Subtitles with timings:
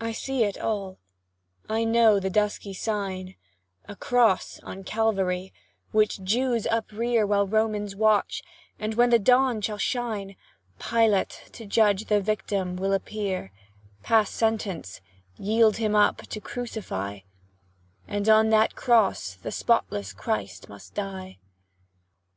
[0.00, 0.98] I see it all
[1.68, 3.34] I know the dusky sign
[3.88, 5.52] A cross on Calvary,
[5.90, 8.44] which Jews uprear While Romans watch;
[8.78, 10.36] and when the dawn shall shine
[10.78, 13.50] Pilate, to judge the victim, will appear
[14.04, 15.00] Pass sentence
[15.36, 17.18] yield Him up to crucify;
[18.06, 21.38] And on that cross the spotless Christ must die.